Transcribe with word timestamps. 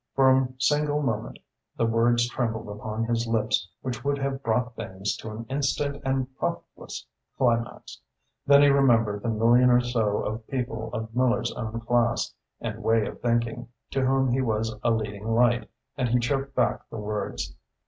For 0.15 0.31
a 0.35 0.47
single 0.57 1.03
moment 1.03 1.37
the 1.77 1.85
words 1.85 2.27
trembled 2.27 2.67
upon 2.67 3.03
his 3.03 3.27
lips 3.27 3.69
which 3.83 4.03
would 4.03 4.17
have 4.17 4.41
brought 4.41 4.75
things 4.75 5.15
to 5.17 5.29
an 5.29 5.45
instant 5.47 6.01
and 6.03 6.25
profitless 6.39 7.05
climax. 7.37 8.01
Then 8.47 8.63
he 8.63 8.69
remembered 8.69 9.21
the 9.21 9.29
million 9.29 9.69
or 9.69 9.79
so 9.79 10.23
of 10.23 10.47
people 10.47 10.89
of 10.91 11.15
Miller's 11.15 11.51
own 11.53 11.81
class 11.81 12.33
and 12.59 12.81
way 12.81 13.05
of 13.05 13.21
thinking, 13.21 13.67
to 13.91 14.03
whom 14.03 14.31
he 14.31 14.41
was 14.41 14.75
a 14.83 14.89
leading 14.89 15.35
light, 15.35 15.69
and 15.95 16.09
he 16.09 16.17
choked 16.17 16.55
back 16.55 16.89
the 16.89 16.97
words. 16.97 17.53